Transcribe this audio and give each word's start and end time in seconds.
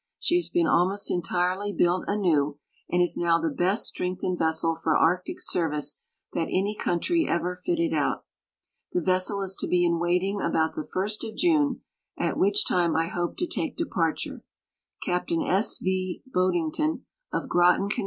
She 0.17 0.33
has 0.37 0.49
been 0.49 0.65
almost 0.65 1.11
entireh^ 1.11 1.77
built 1.77 2.05
anew, 2.07 2.57
and 2.89 3.03
is 3.03 3.15
now 3.17 3.37
the 3.37 3.51
best 3.51 3.85
strengthened 3.85 4.39
vessel 4.39 4.73
for 4.73 4.97
Arctic 4.97 5.39
service 5.39 6.01
that 6.33 6.47
any 6.49 6.75
country 6.75 7.27
ever 7.27 7.53
fitted 7.55 7.93
out. 7.93 8.25
The 8.93 9.01
vessel 9.03 9.43
is 9.43 9.55
to 9.59 9.67
be 9.67 9.85
in 9.85 9.99
waiting 9.99 10.41
about 10.41 10.73
the 10.73 10.87
1st 10.91 11.29
of 11.29 11.35
June, 11.37 11.81
at 12.17 12.35
which 12.35 12.65
time 12.67 12.95
I 12.95 13.09
hope 13.09 13.37
to 13.37 13.45
take 13.45 13.77
departure. 13.77 14.43
Capt. 15.03 15.31
S. 15.33 15.77
V. 15.77 16.23
Budington, 16.35 17.01
of 17.31 17.47
Groton, 17.47 17.87
Conn. 17.87 17.99